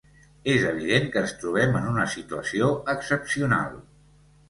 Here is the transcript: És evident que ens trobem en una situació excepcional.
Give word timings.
És 0.53 0.63
evident 0.69 1.05
que 1.17 1.21
ens 1.25 1.35
trobem 1.43 1.79
en 1.83 1.87
una 1.91 2.09
situació 2.17 2.73
excepcional. 2.97 3.81